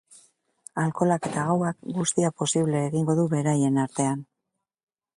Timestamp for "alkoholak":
0.83-1.27